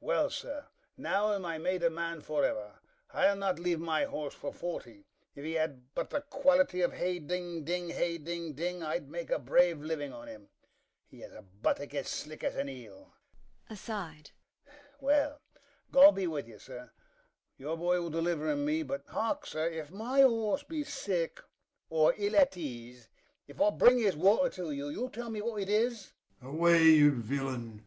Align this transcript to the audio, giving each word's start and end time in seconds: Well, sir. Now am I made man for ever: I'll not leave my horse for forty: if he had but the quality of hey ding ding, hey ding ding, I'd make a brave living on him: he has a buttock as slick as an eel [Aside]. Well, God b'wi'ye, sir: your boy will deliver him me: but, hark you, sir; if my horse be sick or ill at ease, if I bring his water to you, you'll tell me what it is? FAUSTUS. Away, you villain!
Well, 0.00 0.30
sir. 0.30 0.68
Now 0.96 1.34
am 1.34 1.44
I 1.44 1.58
made 1.58 1.82
man 1.90 2.22
for 2.22 2.46
ever: 2.46 2.76
I'll 3.12 3.36
not 3.36 3.58
leave 3.58 3.78
my 3.78 4.04
horse 4.04 4.32
for 4.32 4.50
forty: 4.50 5.04
if 5.34 5.44
he 5.44 5.52
had 5.52 5.92
but 5.94 6.08
the 6.08 6.22
quality 6.22 6.80
of 6.80 6.94
hey 6.94 7.18
ding 7.18 7.62
ding, 7.62 7.90
hey 7.90 8.16
ding 8.16 8.54
ding, 8.54 8.82
I'd 8.82 9.10
make 9.10 9.28
a 9.30 9.38
brave 9.38 9.82
living 9.82 10.10
on 10.10 10.28
him: 10.28 10.48
he 11.04 11.20
has 11.20 11.32
a 11.34 11.42
buttock 11.42 11.92
as 11.92 12.08
slick 12.08 12.42
as 12.42 12.56
an 12.56 12.70
eel 12.70 13.12
[Aside]. 13.68 14.30
Well, 14.98 15.42
God 15.90 16.14
b'wi'ye, 16.16 16.58
sir: 16.58 16.90
your 17.58 17.76
boy 17.76 18.00
will 18.00 18.08
deliver 18.08 18.50
him 18.50 18.64
me: 18.64 18.82
but, 18.82 19.04
hark 19.08 19.42
you, 19.44 19.50
sir; 19.50 19.68
if 19.68 19.90
my 19.90 20.22
horse 20.22 20.62
be 20.62 20.84
sick 20.84 21.38
or 21.90 22.14
ill 22.16 22.34
at 22.34 22.56
ease, 22.56 23.10
if 23.46 23.60
I 23.60 23.68
bring 23.68 23.98
his 23.98 24.16
water 24.16 24.48
to 24.56 24.70
you, 24.70 24.88
you'll 24.88 25.10
tell 25.10 25.28
me 25.28 25.42
what 25.42 25.60
it 25.60 25.68
is? 25.68 26.14
FAUSTUS. 26.40 26.54
Away, 26.58 26.82
you 26.82 27.10
villain! 27.20 27.84